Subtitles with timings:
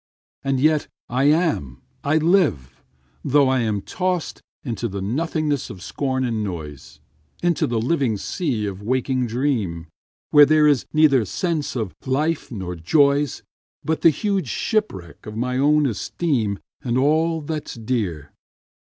[0.41, 6.43] 5 And yet I am—I live—though I am toss'd Into the nothingness of scorn and
[6.43, 6.99] noise,
[7.43, 9.89] Into the living sea of waking dream,
[10.31, 13.43] Where there is neither sense of life, nor joys,
[13.83, 18.33] But the huge shipwreck of my own esteem 10 And all that 's dear.